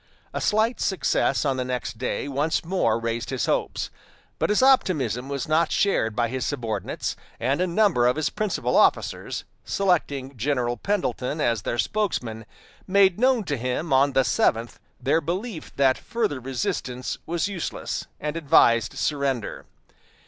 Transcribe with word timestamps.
A 0.33 0.41
slight 0.41 0.79
success 0.81 1.45
on 1.45 1.57
the 1.57 1.63
next 1.63 1.99
day 1.99 2.27
once 2.27 2.65
more 2.65 2.97
raised 2.99 3.29
his 3.29 3.45
hopes; 3.45 3.91
but 4.39 4.49
his 4.49 4.63
optimism 4.63 5.29
was 5.29 5.47
not 5.47 5.71
shared 5.71 6.15
by 6.15 6.27
his 6.27 6.43
subordinates, 6.43 7.15
and 7.39 7.61
a 7.61 7.67
number 7.67 8.07
of 8.07 8.15
his 8.15 8.31
principal 8.31 8.75
officers, 8.75 9.43
selecting 9.63 10.35
General 10.35 10.75
Pendleton 10.75 11.39
as 11.39 11.61
their 11.61 11.77
spokesman, 11.77 12.47
made 12.87 13.19
known 13.19 13.43
to 13.43 13.55
him 13.57 13.93
on 13.93 14.13
the 14.13 14.23
seventh 14.23 14.79
their 14.99 15.21
belief 15.21 15.71
that 15.75 15.99
further 15.99 16.39
resistance 16.39 17.19
was 17.27 17.47
useless, 17.47 18.07
and 18.19 18.35
advised 18.35 18.97
surrender. 18.97 19.67